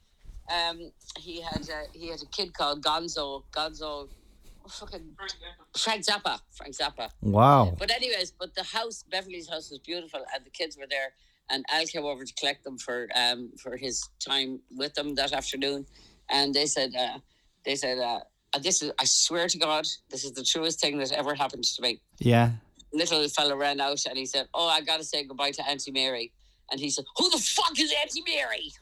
[0.49, 3.43] Um, he had uh, he had a kid called Gonzo.
[3.51, 5.15] Gonzo, oh, fucking
[5.77, 6.39] Frank Zappa.
[6.51, 7.09] Frank Zappa.
[7.21, 7.75] Wow.
[7.77, 11.13] But anyways, but the house, Beverly's house, was beautiful, and the kids were there.
[11.49, 15.31] And Al came over to collect them for um for his time with them that
[15.31, 15.85] afternoon,
[16.29, 17.19] and they said uh,
[17.65, 18.21] they said uh,
[18.59, 21.81] this is I swear to God this is the truest thing that ever happened to
[21.81, 22.01] me.
[22.19, 22.51] Yeah.
[22.93, 26.31] Little fella ran out and he said, "Oh, I gotta say goodbye to Auntie Mary,"
[26.71, 28.73] and he said, "Who the fuck is Auntie Mary?"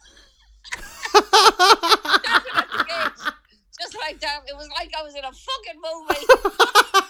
[3.80, 6.26] Just like that, it was like I was in a fucking movie.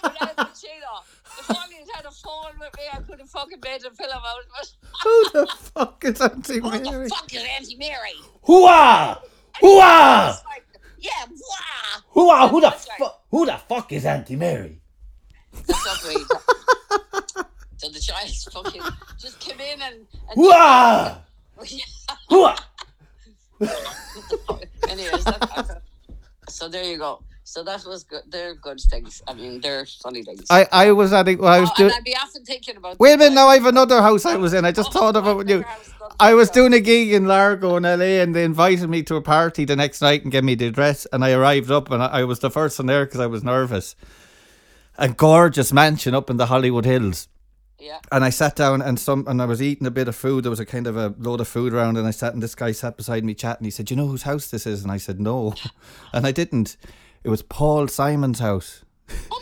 [0.04, 1.02] with Al Pacino.
[1.40, 4.10] If only he'd had a phone with me, I could have fucking made a film
[4.12, 4.72] out of it.
[5.02, 6.78] Who the fuck is Auntie Mary?
[6.78, 8.12] Who the fuck is Auntie Mary?
[8.46, 9.18] Hooah!
[9.60, 10.44] Hooah!
[10.44, 10.64] Like,
[10.98, 12.02] yeah, wow.
[12.14, 12.50] Hooah!
[12.50, 12.98] Who the That's right.
[13.00, 13.24] fuck?
[13.30, 14.79] Who the fuck is Auntie Mary?
[15.52, 15.98] Not
[17.76, 18.82] so the child fucking
[19.18, 20.06] just came in and.
[20.28, 21.18] and Hooah!
[22.30, 22.58] Hooah!
[24.88, 25.82] Anyways, that,
[26.48, 27.22] so there you go.
[27.44, 28.22] So that was good.
[28.28, 29.22] They're good things.
[29.26, 30.44] I mean, they're funny things.
[30.50, 31.26] I, I was at.
[31.26, 31.92] Well, I was oh, doing.
[31.92, 33.00] I'd be often thinking about.
[33.00, 33.34] Wait a minute.
[33.34, 34.64] Now I have another house I was in.
[34.64, 35.64] I just oh, thought about you.
[36.20, 39.22] I was doing a gig in Largo in LA, and they invited me to a
[39.22, 41.06] party the next night and gave me the address.
[41.12, 43.42] And I arrived up, and I, I was the first one there because I was
[43.42, 43.96] nervous.
[45.00, 47.28] A gorgeous mansion up in the Hollywood Hills.
[47.78, 48.00] Yeah.
[48.12, 50.44] And I sat down and some and I was eating a bit of food.
[50.44, 52.54] There was a kind of a load of food around, and I sat and this
[52.54, 53.64] guy sat beside me chatting.
[53.64, 55.54] He said, "You know whose house this is?" And I said, "No,"
[56.12, 56.76] and I didn't.
[57.24, 58.84] It was Paul Simon's house.
[59.30, 59.39] Oh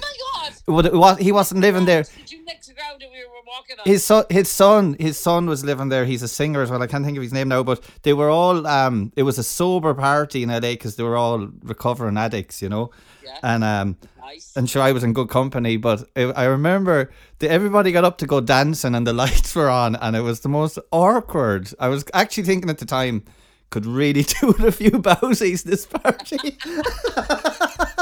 [0.68, 0.92] my God.
[0.92, 2.02] Well, it was, he wasn't living there.
[2.02, 3.84] Did you next ground that we were walking on?
[3.84, 6.04] His son, his son, his son was living there.
[6.04, 6.82] He's a singer as well.
[6.82, 8.66] I can't think of his name now, but they were all.
[8.66, 12.68] Um, it was a sober party in LA because they were all recovering addicts, you
[12.68, 12.90] know.
[13.24, 13.38] Yeah.
[13.42, 14.52] And um, nice.
[14.56, 15.76] and sure, I was in good company.
[15.76, 19.68] But I I remember the, everybody got up to go dancing, and the lights were
[19.70, 21.72] on, and it was the most awkward.
[21.78, 23.24] I was actually thinking at the time,
[23.70, 26.58] could really do with a few bowsies this party.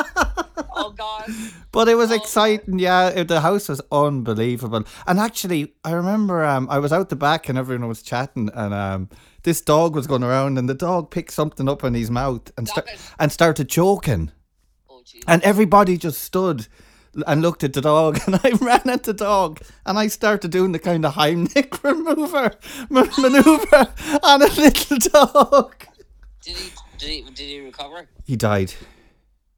[0.96, 1.30] God.
[1.72, 3.08] But it was Oh, exciting, yeah.
[3.08, 4.84] It, the house was unbelievable.
[5.06, 8.72] And actually, I remember um, I was out the back and everyone was chatting, and
[8.74, 9.08] um,
[9.42, 12.66] this dog was going around, and the dog picked something up in his mouth and
[12.68, 12.82] sta-
[13.18, 14.30] and started choking,
[14.90, 16.66] Oh and everybody just stood
[17.26, 20.72] and looked at the dog, and I ran at the dog, and I started doing
[20.72, 22.52] the kind of Heimlich maneuver,
[22.90, 25.86] ma- maneuver on a little dog.
[26.42, 26.70] Did he?
[26.98, 27.22] Did he?
[27.32, 28.06] Did he recover?
[28.24, 28.72] He died.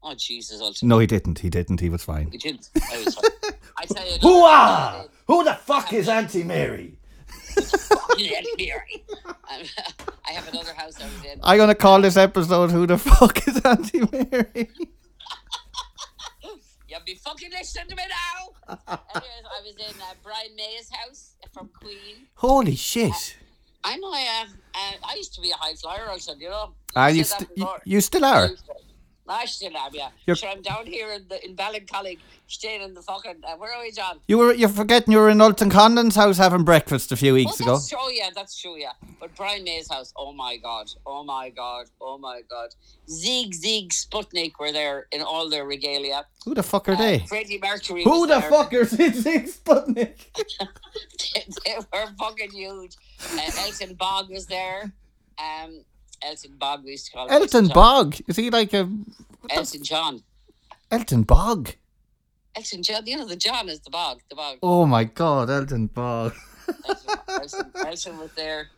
[0.08, 0.58] Oh Jesus!
[0.60, 0.88] Ultimate.
[0.88, 1.40] No, he didn't.
[1.40, 1.80] He didn't.
[1.80, 2.30] He was fine.
[2.30, 2.66] He did.
[2.90, 3.52] I was fine.
[3.76, 4.18] I tell you.
[4.20, 5.08] Hooah!
[5.26, 6.98] Who the fuck is Auntie Mary?
[8.16, 9.04] Yeah, Mary.
[10.26, 11.40] I have another house I was in.
[11.42, 14.70] I'm gonna call this episode "Who the fuck is Auntie Mary?"
[16.88, 18.76] You'll be fucking listening to me now.
[18.88, 22.28] Anyways, I was in uh, Brian May's house from Queen.
[22.34, 23.36] Holy shit!
[23.84, 24.48] I know I am.
[24.74, 26.72] Uh, I used to be a high flyer, I said, you know.
[26.96, 28.50] Ah, you, said that st- you, you still are.
[29.30, 30.08] I still am, yeah.
[30.26, 33.42] You're- Sure, I'm down here in the in Ballincollig, staying in the fucking.
[33.44, 34.20] Uh, where are we, John?
[34.28, 37.60] You were you're forgetting you were in Ultan Conlon's house having breakfast a few weeks
[37.60, 37.72] oh, ago.
[37.74, 38.92] that's true, yeah, that's true, yeah.
[39.20, 42.70] But Brian May's house, oh my god, oh my god, oh my god.
[43.08, 46.26] Sigue Sigue Sputnik were there in all their regalia.
[46.44, 47.18] Who the fuck are Uh, they?
[47.20, 48.04] Freddie Mercury.
[48.04, 48.50] Who the there.
[48.50, 50.16] fuck is Sigue Sputnik?
[51.64, 52.96] they were fucking huge.
[53.34, 54.92] Uh, Elton Bog was there.
[55.38, 55.84] Um,
[56.22, 57.68] Elton Bog, we used to call him Elton.
[57.68, 58.16] Bog.
[58.26, 58.88] Is he like a
[59.50, 60.22] Elton John.
[60.90, 61.70] Elton Bog?
[62.56, 63.06] Elton John.
[63.06, 64.20] You know the John is the bog.
[64.28, 64.58] The bog.
[64.62, 66.34] Oh my god, Elton Bog.
[66.88, 68.68] Elton, Elton, Elton was there.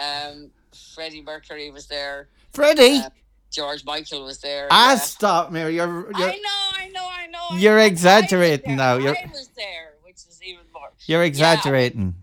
[0.00, 0.50] Um,
[0.94, 2.28] Freddie Mercury was there.
[2.52, 2.98] Freddie.
[2.98, 3.10] Uh,
[3.50, 4.68] George Michael was there.
[4.70, 4.98] ah, yeah.
[4.98, 5.74] stop, Mary.
[5.76, 6.34] You're I you're, know,
[6.76, 7.38] I know, I know.
[7.50, 7.80] I You're know.
[7.80, 10.90] I was exaggerating now, you're- I was there, which is even more.
[11.06, 12.14] you're exaggerating.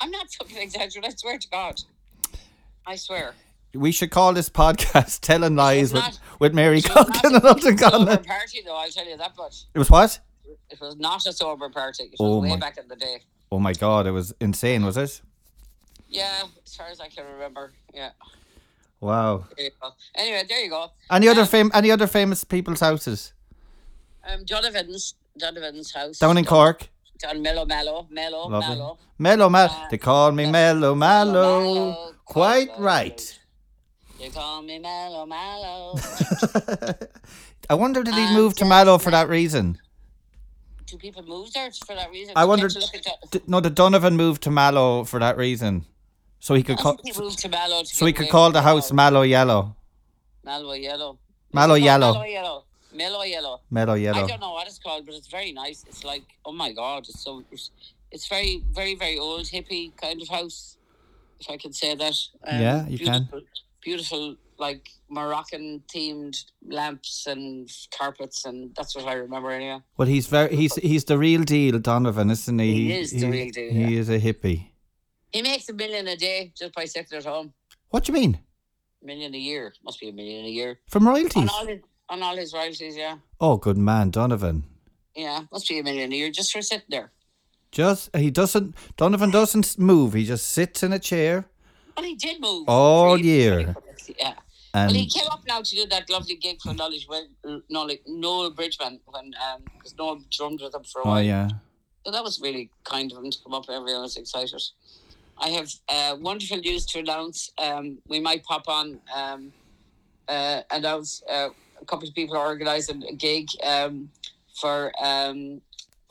[0.00, 1.04] I'm not fucking exaggerating.
[1.04, 1.80] I swear to God.
[2.86, 3.34] I swear.
[3.74, 7.34] We should call this podcast "Telling Lies" with, not- with Mary It was not Coughlan
[7.36, 8.26] and Ultan Conlon.
[8.26, 8.76] party, though.
[8.76, 9.64] I'll tell you that much.
[9.74, 10.18] It was what?
[10.70, 12.04] It was not a sober party.
[12.04, 13.20] It was Oh way my- back in the day.
[13.50, 15.20] Oh my god, it was insane, was it?
[16.08, 17.72] Yeah, as far as I can remember.
[17.94, 18.10] Yeah.
[19.00, 19.44] Wow.
[19.56, 19.70] There.
[20.14, 20.90] Anyway, there you go.
[21.10, 23.32] Any other Um, fam- any other famous people's houses
[24.26, 26.18] Um, Donovan's, Donovan's house.
[26.18, 26.88] down in Don- Cork?
[27.18, 28.06] Down Mellow Mallow.
[28.10, 28.76] Mellow Lovely.
[28.76, 28.98] Mallow.
[29.18, 31.60] Mellow Uh, They call me Mellow Mallow.
[31.84, 33.37] Mallow, Quite quite right.
[34.18, 35.96] They call me Mellow Mallow.
[37.70, 39.78] I wonder did he Um, move to yeah, Mallow for that reason?
[40.86, 42.32] Do people move there for that reason?
[42.34, 45.20] I To get wondered- to look at D- no, the Donovan moved to Mallow for
[45.20, 45.84] that reason,
[46.40, 46.96] so he could I call.
[46.96, 47.82] think he moved to Mallow.
[47.82, 49.76] To So he could call the house Mallow Yellow.
[50.44, 51.18] Mallow Yellow.
[51.52, 52.12] Mallow It's called Yellow.
[52.92, 53.60] Mallow Yellow.
[53.70, 54.24] Mellow Yellow.
[54.24, 55.84] I don't know what it's called, but it's very nice.
[55.86, 57.70] It's like, oh my god, it's so, it's,
[58.10, 60.78] it's very, very, very old hippie kind of house,
[61.38, 62.14] if I can say that.
[62.46, 63.28] Um, Yeah, you can.
[63.82, 69.80] Beautiful, like Moroccan themed lamps and carpets, and that's what I remember anyway.
[69.96, 72.72] Well, he's very he's he's the real deal, Donovan, isn't he?
[72.74, 74.00] He is the real deal, He yeah.
[74.00, 74.70] is a hippie.
[75.32, 77.52] He makes a million a day just by sitting at home.
[77.90, 78.38] What do you mean?
[79.02, 81.50] A million a year must be a million a year From on royalties?
[81.52, 82.96] all his on all his royalties.
[82.96, 84.64] Yeah, Oh, good man, Donovan.
[85.14, 87.12] yeah, must be a million a year just for sitting there.
[87.70, 88.74] Just he doesn't.
[88.96, 90.14] Donovan doesn't move.
[90.14, 91.46] He just sits in a chair
[91.98, 93.74] Well, he did move All year.
[94.16, 94.34] Yeah.
[94.72, 97.96] and well, he came up now to do that lovely gig for Knowledge when Noel,
[98.06, 101.12] Noel Bridgeman when um because Noel drummed with him for a while.
[101.12, 101.24] oh while.
[101.24, 101.48] yeah.
[102.06, 103.64] So that was really kind of him to come up.
[103.68, 104.62] Everyone was excited.
[105.38, 107.50] I have uh, wonderful news to announce.
[107.58, 109.52] Um, we might pop on um,
[110.28, 111.48] uh, announce uh,
[111.82, 114.08] a couple of people are organising a gig um,
[114.60, 115.60] for um,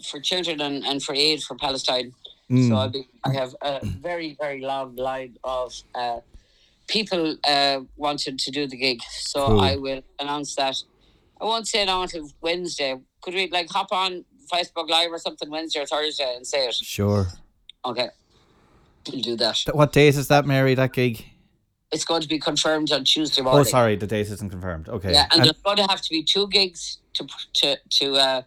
[0.03, 2.13] for children and, and for aid for Palestine.
[2.51, 2.69] Mm.
[2.69, 6.19] So I have a very, very long line of uh,
[6.87, 9.01] people uh, wanted to do the gig.
[9.09, 9.61] So Cool.
[9.61, 10.75] I will announce that.
[11.41, 12.95] I won't say now until Wednesday.
[13.21, 16.73] Could we like hop on Facebook Live or something Wednesday or Thursday and say it?
[16.73, 17.27] Sure.
[17.85, 18.09] Okay.
[19.11, 19.61] We'll do that.
[19.73, 20.73] What days is that, Mary?
[20.75, 21.25] That gig?
[21.91, 23.61] It's going to be confirmed on Tuesday morning.
[23.61, 24.89] Oh, sorry, the date isn't confirmed.
[24.89, 25.13] Okay.
[25.13, 28.41] Yeah, and And- there's going to have to be two gigs to to to uh,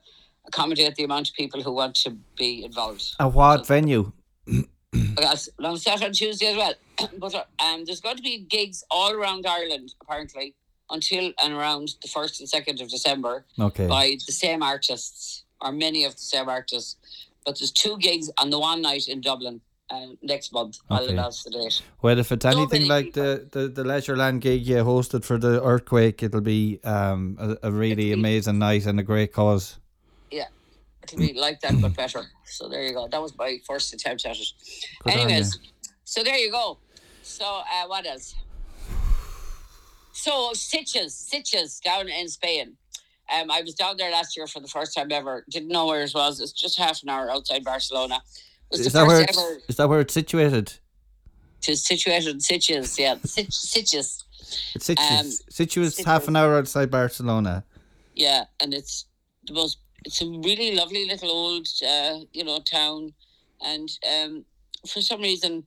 [0.54, 3.04] accommodate the amount of people who want to be involved.
[3.18, 4.12] a what venue?
[5.18, 6.74] Yes, set on Tuesday as well.
[7.18, 10.54] but uh, um, there's going to be gigs all around Ireland, apparently,
[10.90, 13.86] until and around the 1st and 2nd of December Okay.
[13.86, 16.96] by the same artists, or many of the same artists.
[17.44, 19.60] But there's two gigs on the one night in Dublin
[19.90, 20.78] uh, next month.
[20.90, 21.12] I'll Okay.
[21.12, 21.82] announce the date.
[22.02, 26.22] Well, if it's anything like the, the, the Leisureland gig you hosted for the earthquake,
[26.24, 29.78] it'll be um a, a really amazing night and a great cause.
[31.02, 32.22] It'll be like that, but better.
[32.44, 33.08] So there you go.
[33.08, 34.46] That was my first attempt at it.
[35.04, 35.58] Good Anyways,
[36.04, 36.78] so there you go.
[37.22, 38.34] So uh, what else?
[40.12, 42.76] So stitches, stitches down in Spain.
[43.32, 45.44] Um, I was down there last year for the first time ever.
[45.48, 46.40] Didn't know where it was.
[46.40, 48.20] It's just half an hour outside Barcelona.
[48.70, 50.74] Was Is that where it's, ever is that where it's situated?
[51.62, 52.98] to situated in Sitges.
[52.98, 54.24] Yeah, Sit- Sitges.
[54.74, 55.20] It's situated.
[55.20, 56.04] Um, Sitges.
[56.04, 57.64] half an hour outside Barcelona.
[58.14, 59.06] Yeah, and it's
[59.46, 59.78] the most.
[60.04, 63.12] It's a really lovely little old, uh, you know, town,
[63.60, 64.44] and um,
[64.88, 65.66] for some reason,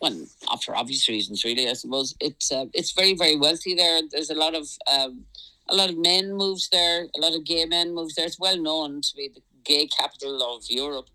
[0.00, 0.26] well,
[0.62, 4.00] for obvious reasons, really, I suppose it's uh, it's very very wealthy there.
[4.10, 5.24] There's a lot of um,
[5.68, 7.06] a lot of men moves there.
[7.16, 8.26] A lot of gay men moves there.
[8.26, 11.08] It's well known to be the gay capital of Europe.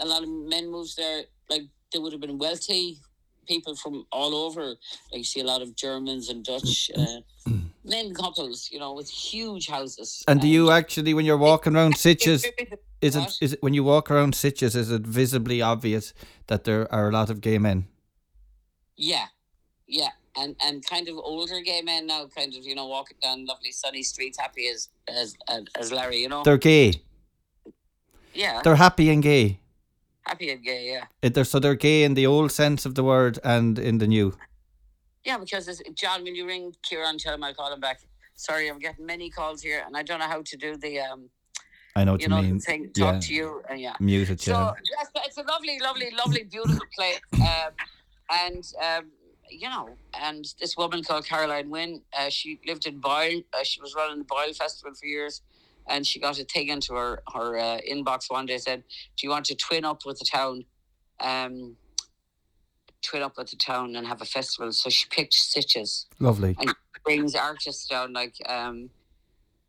[0.00, 1.22] A lot of men moves there.
[1.50, 2.98] Like they would have been wealthy
[3.46, 4.76] people from all over.
[5.10, 6.90] Like you see a lot of Germans and Dutch.
[6.96, 7.20] Uh,
[7.88, 10.24] Men couples, you know, with huge houses.
[10.28, 12.44] And do you actually, when you're walking around Sitges,
[13.00, 16.12] is it is it when you walk around Sitges, is it visibly obvious
[16.48, 17.86] that there are a lot of gay men?
[18.96, 19.26] Yeah,
[19.86, 23.46] yeah, and and kind of older gay men now, kind of you know walking down
[23.46, 26.42] lovely sunny streets, happy as as as, as Larry, you know.
[26.42, 26.94] They're gay.
[28.34, 29.60] yeah, They're happy and gay.
[30.22, 30.90] happy and gay.
[30.92, 33.98] Yeah, It- They're so they're gay in the old sense of the word and in
[33.98, 34.34] the new.
[35.28, 38.00] Yeah, because John, when you ring Kieran, tell him I'll call him back.
[38.34, 41.28] Sorry, I'm getting many calls here, and I don't know how to do the um,
[41.94, 42.58] I know what you know, mean.
[42.60, 43.20] thing, talk yeah.
[43.20, 43.92] to you, and yeah.
[44.00, 44.72] Muted, So yeah.
[44.90, 47.20] yes, it's a lovely, lovely, lovely, beautiful place.
[47.34, 47.72] Um,
[48.30, 49.10] and um,
[49.50, 53.42] you know, and this woman called Caroline Wynn, uh, she lived in Boyle.
[53.52, 55.42] Uh, she was running the Boyle Festival for years,
[55.88, 58.56] and she got a thing into her her uh, inbox one day.
[58.56, 58.82] Said,
[59.16, 60.64] "Do you want to twin up with the town?"
[61.20, 61.76] Um,
[63.02, 64.72] twin up with the town and have a festival.
[64.72, 66.06] So she picked Sitges.
[66.18, 66.56] Lovely.
[66.58, 68.90] and brings artists down like um,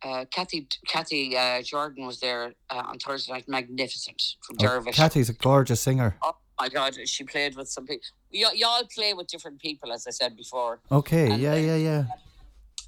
[0.03, 4.95] uh, Cathy Cathy uh, Jordan was there uh, on Thursday night, magnificent from Oh, Dervish.
[4.95, 6.17] Cathy's a gorgeous singer.
[6.21, 8.03] Oh my God, she played with some people.
[8.33, 10.81] Y- y'all play with different people, as I said before.
[10.91, 12.03] Okay, And yeah, then- yeah, yeah.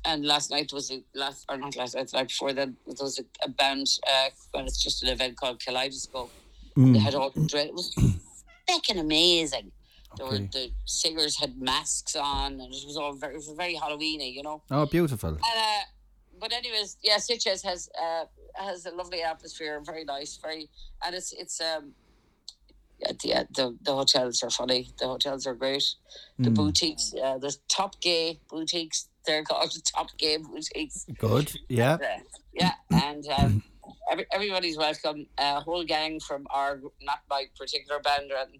[0.04, 2.96] And last night was a last or not last night, the night before that there
[3.00, 3.86] was a, a band.
[4.08, 6.32] Uh, well, it's just an event called Kaleidoscope.
[6.76, 7.68] They Mm, had all dread.
[7.68, 7.94] It was
[8.68, 9.72] fucking amazing.
[10.18, 13.76] There were the singers had masks on, and it was all very, it was very
[13.76, 14.62] Halloweeny, you know.
[14.70, 15.30] Oh, beautiful.
[15.30, 15.84] And, uh,
[16.40, 20.70] but anyways, yeah, Sitges has uh, has a lovely atmosphere, very nice, very,
[21.06, 21.94] and it's it's um,
[23.00, 24.90] yeah, the uh, the the hotels are funny.
[25.00, 25.84] The hotels are great.
[26.40, 29.08] The Mm, boutiques, uh, the top gay boutiques.
[29.26, 31.06] They're called the top gay boutiques.
[31.18, 31.54] Good.
[31.70, 31.94] Yeah.
[31.94, 32.20] Uh,
[32.54, 33.64] yeah, and um,
[34.12, 35.28] every, everybody's welcome.
[35.38, 38.60] A whole gang from our not my particular band and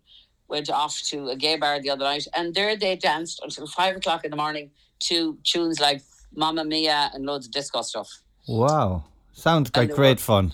[0.52, 3.96] went off to a gay bar the other night, and there they danced until five
[3.96, 4.70] o'clock in the morning
[5.08, 6.02] to tunes like
[6.36, 8.10] Mamma Mia and loads of disco stuff.
[8.48, 9.06] Wow.
[9.34, 10.54] Sounds like they great were- fun.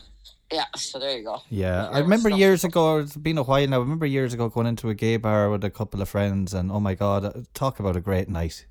[0.50, 1.42] Yeah, so there you go.
[1.50, 3.00] Yeah, I remember years ago.
[3.00, 3.76] It's been a while now.
[3.76, 6.72] I remember years ago going into a gay bar with a couple of friends, and
[6.72, 8.66] oh my god, uh, talk about a great night.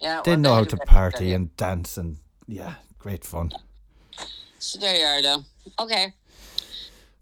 [0.00, 3.50] Yeah, They well, know how to party and dance, and yeah, great fun.
[4.60, 5.42] So there you are, though.
[5.84, 6.12] Okay.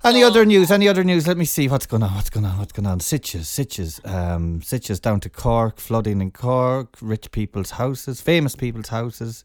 [0.05, 0.71] Any So- other news?
[0.71, 1.27] Any other news?
[1.27, 2.15] Let me see what's going on.
[2.15, 2.59] What's going on?
[2.59, 2.99] What's going on?
[3.01, 8.89] Sitges, Sitges, um, Sitges down to Cork, flooding in Cork, rich people's houses, famous people's
[8.89, 9.45] houses.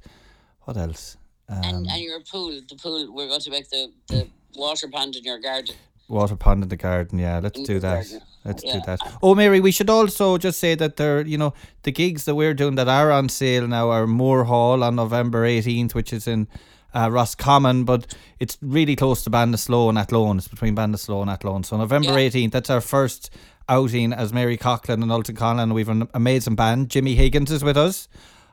[0.62, 1.16] What else?
[1.48, 5.16] Um, And, and your pool, the pool, we're going to make the, the water pond
[5.16, 5.76] in your garden.
[6.10, 7.20] water pond in the garden.
[7.20, 8.04] Yeah, let's In do that.
[8.04, 8.22] garden.
[8.44, 9.00] Let's do that.
[9.24, 12.54] Oh, Mary, we should also just say that there, you know, the gigs that we're
[12.56, 16.48] doing that are on sale now are Moore Hall on November 18th, which is in
[16.94, 20.38] uh, Roscommon, but it's really close to Ballinasloe and Athlone.
[20.38, 21.64] It's between Ballinasloe and Athlone.
[21.64, 22.30] So November Yeah.
[22.30, 23.30] 18th, that's our first
[23.68, 25.74] outing as Mary Coughlan and Ultan Conlon.
[25.74, 26.90] We've an amazing band.
[26.90, 28.08] Jimmy Higgins is with us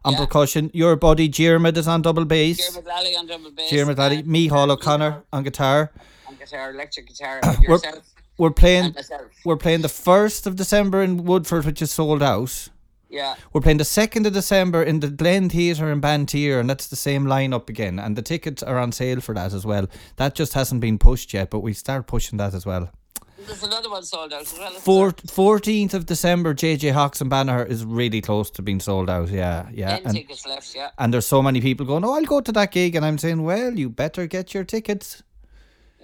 [0.05, 0.19] on Yeah.
[0.21, 0.71] percussion.
[0.75, 2.59] Your buddy Diarmuid is on double bass.
[2.59, 3.71] Jeremy Lally on double bass.
[3.71, 4.23] Diarmuid Lally.
[4.25, 5.93] Me, Hall O'Connor on guitar.
[6.29, 7.41] On guitar, electric guitar,
[8.39, 8.95] We're playing
[9.47, 12.69] we're playing the first of December in Woodford, which is sold out.
[13.09, 13.37] Yeah.
[13.53, 16.97] We're playing the second of December in the Glen Theatre in Banteer, and that's the
[16.97, 17.99] same lineup again.
[17.99, 19.87] And the tickets are on sale for that as well.
[20.17, 22.91] That just hasn't been pushed yet, but we start pushing that as well.
[23.47, 24.73] There's another one sold out as well.
[24.73, 29.29] Four, 14th of December, JJ Hawks and Banagher is really close to being sold out.
[29.29, 30.01] Yeah, yeah.
[30.05, 30.91] And, tickets left, yeah.
[30.99, 32.97] and there's so many people going, oh, I'll go to that gig.
[32.97, 35.23] And I'm saying, well, you better get your tickets.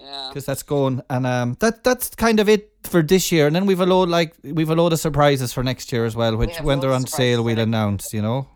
[0.02, 0.28] Yeah.
[0.28, 3.66] because that's going and um that that's kind of it for this year and then
[3.66, 6.56] we've a load like we've a load of surprises for next year as well which
[6.56, 8.48] have when they're on sale we'll announce you know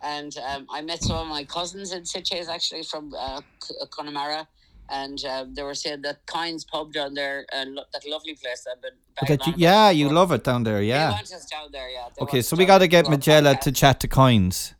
[0.00, 4.46] And um, I met some of my cousins in Sitges actually from uh, uh, Connemara.
[4.90, 8.66] And um, they were saying that Kynes pub down there, and lo- that lovely place
[8.70, 8.92] I've been
[9.28, 12.08] that you, yeah you love it down there They yeah want us down there, yeah.
[12.16, 14.77] They okay so we got to get Magella to chat to coins Yeah.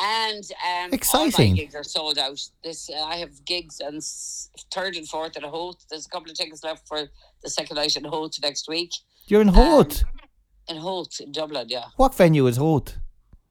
[0.00, 1.44] And um, Exciting.
[1.46, 2.40] All my gigs are sold out.
[2.62, 5.84] This uh, I have gigs on s- third and fourth at Howth.
[5.90, 7.08] There's a couple of tickets left for
[7.42, 8.90] the second night in Howth next week.
[9.26, 10.04] you're in Howth
[10.68, 11.86] In Howth, in Dublin, yeah.
[11.96, 12.96] what venue is Howth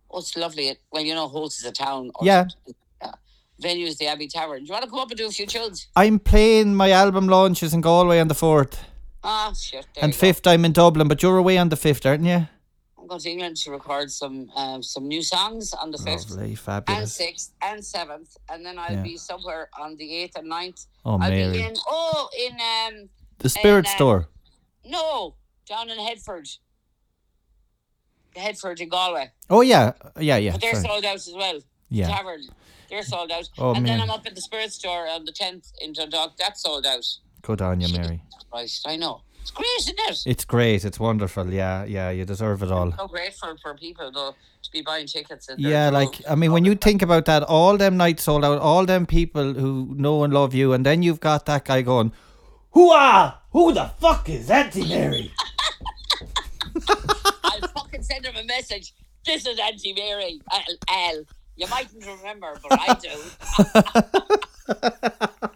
[0.10, 0.70] Oh, it's lovely.
[0.70, 2.12] It, well, you know, Howth is a town.
[2.22, 2.46] Yeah.
[3.02, 3.12] yeah.
[3.60, 4.60] Venue is the Abbey Tavern.
[4.60, 5.88] Do you want to come up and do a few tunes?
[5.98, 8.78] I'm playing my album launches in Galway on the 4th
[9.24, 9.86] Ah, shit.
[10.02, 12.48] And 5th I'm in Dublin but you're away on the 5th aren't you
[13.08, 16.38] I'm going to England to record some um, some new songs on the fifth.
[16.88, 19.02] And sixth and seventh, and then I'll Yeah.
[19.04, 20.88] be somewhere on the eighth and 9th.
[21.06, 24.28] oh I'll be Mary in oh in um the Spirit uh, Store
[24.84, 26.50] no down in Headford,
[28.36, 30.88] Headford in Galway, oh yeah yeah yeah but they're sorry.
[30.88, 31.60] sold out as well.
[31.90, 32.42] yeah Tavern,
[32.90, 33.48] they're sold out.
[33.58, 34.00] Oh, and man.
[34.00, 36.36] then I'm up at the Spirit Store on the tenth in Dundalk.
[36.38, 37.06] That's sold out.
[37.42, 39.22] good on you Mary Christ, I know.
[39.48, 40.24] It's great, isn't it?
[40.26, 44.36] it's great it's wonderful yeah yeah you deserve it all so grateful for, people though
[44.68, 45.50] to be buying tickets.
[45.58, 48.86] Yeah, like I mean, when you think about that, all them nights sold out, all
[48.86, 52.12] them people who know and love you, and then you've got that guy going,
[52.76, 53.36] Hooah!
[53.52, 55.32] Who the fuck is Auntie Mary?
[57.44, 58.94] I'll fucking send him a message.
[59.26, 60.42] This is Auntie Mary.
[60.52, 60.62] Al.
[60.90, 61.24] Al.
[61.56, 63.10] You mightn't remember, but I do.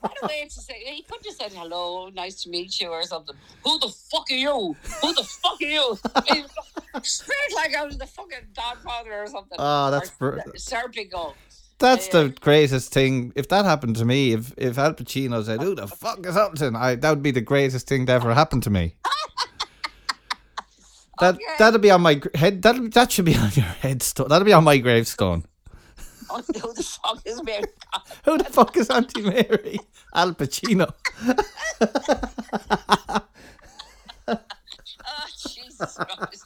[0.49, 3.35] to say He could have said hello, nice to meet you, or something.
[3.63, 4.75] Who the fuck are you?
[5.01, 5.97] Who the fuck are you?
[7.03, 9.57] Straight like I was the fucking godfather or something.
[9.59, 11.33] Oh, that's br- Serpico.
[11.79, 12.23] "That's Yeah.
[12.23, 15.87] the greatest thing." If that happened to me, if if Al Pacino said, "Who the
[15.87, 18.95] fuck is Ultan?" I that would be the greatest thing to ever happen to me.
[21.19, 21.43] That Okay.
[21.59, 22.61] that'll be on my head.
[22.63, 24.27] That that should be on your headstone.
[24.29, 25.45] That'll be on my gravestone.
[26.35, 27.63] Who the fuck is Mary?
[28.25, 29.79] Who the fuck is Auntie Mary?
[30.13, 30.93] Al Pacino.
[34.27, 34.37] Oh,
[35.47, 36.45] Jesus Christ.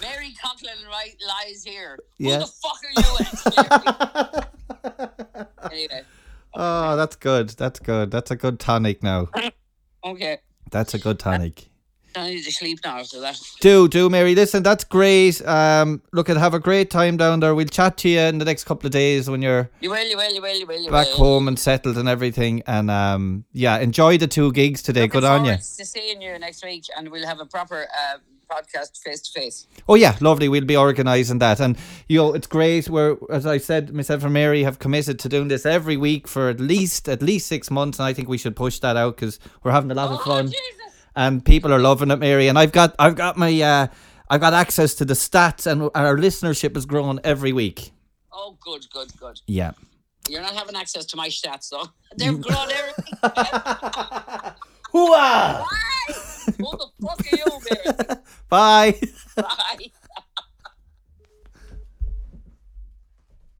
[0.00, 1.98] Mary Coughlan right lies here.
[2.18, 2.40] Yeah.
[2.40, 4.42] Who the fuck are you?
[5.70, 6.02] Anyway,
[6.54, 7.50] Oh, that's good.
[7.50, 8.10] That's good.
[8.10, 9.28] That's a good tonic now.
[10.04, 10.38] okay.
[10.70, 11.68] That's a good tonic.
[12.26, 13.40] I need to sleep now after that.
[13.60, 14.34] Do, do, Mary.
[14.34, 15.40] Listen, that's great.
[15.46, 17.54] Um, look, and have a great time down there.
[17.54, 20.16] We'll chat to you in the next couple of days when you're You will, you
[20.16, 20.80] will, you will, you will.
[20.80, 21.16] You back will.
[21.18, 22.62] home and settled and everything.
[22.66, 25.02] And um, yeah, enjoy the two gigs today.
[25.02, 25.52] Looking Good on you.
[25.56, 28.18] To seeing you next week, and we'll have a proper uh,
[28.50, 29.66] podcast face to face.
[29.88, 30.48] Oh yeah, lovely.
[30.48, 31.76] We'll be organising that, and
[32.08, 32.88] you know it's great.
[32.88, 36.48] We're, as I said, myself and Mary have committed to doing this every week for
[36.48, 39.38] at least at least six months, and I think we should push that out because
[39.62, 40.85] we're having a lot of Oh, fun, Jesus.
[41.16, 42.48] And people are loving it, Mary.
[42.48, 43.86] And I've got I've got my uh,
[44.28, 47.92] I've got access to the stats, and our listenership is growing every week.
[48.32, 49.40] Oh, good, good, good.
[49.46, 49.72] Yeah.
[50.28, 51.86] You're not having access to my stats, though.
[52.16, 53.04] They're grown everything.
[54.92, 55.62] Hooah!
[55.62, 56.14] Why?
[56.58, 58.20] Who the fuck are you, Mary?
[58.48, 59.00] Bye.
[59.36, 59.90] Bye.